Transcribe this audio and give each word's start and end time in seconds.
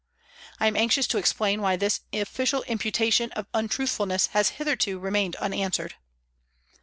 I 0.59 0.65
am 0.65 0.75
anxious 0.75 1.05
to 1.09 1.19
explain 1.19 1.61
why 1.61 1.75
this 1.75 1.99
official 2.11 2.63
imputation 2.63 3.31
of 3.33 3.45
untruthfulness 3.53 4.29
has 4.33 4.49
hitherto 4.57 4.97
remained 4.97 5.35
unanswered. 5.35 5.93